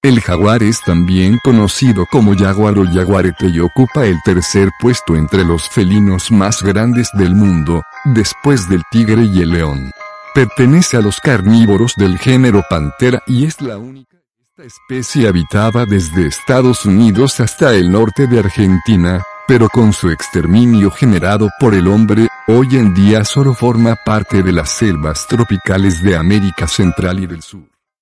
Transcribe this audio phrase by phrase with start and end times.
[0.00, 5.44] El jaguar es también conocido como jaguar o jaguarete y ocupa el tercer puesto entre
[5.44, 9.90] los felinos más grandes del mundo, después del tigre y el león.
[10.32, 14.18] Pertenece a los carnívoros del género Pantera y es la única.
[14.38, 20.92] Esta especie habitaba desde Estados Unidos hasta el norte de Argentina, pero con su exterminio
[20.92, 26.16] generado por el hombre, hoy en día solo forma parte de las selvas tropicales de
[26.16, 27.77] América Central y del Sur.